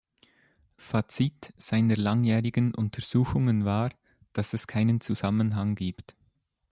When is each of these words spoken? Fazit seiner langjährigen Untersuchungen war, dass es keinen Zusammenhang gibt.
Fazit 0.79 1.53
seiner 1.57 1.95
langjährigen 1.95 2.73
Untersuchungen 2.73 3.65
war, 3.65 3.91
dass 4.33 4.53
es 4.53 4.65
keinen 4.65 4.99
Zusammenhang 4.99 5.75
gibt. 5.75 6.15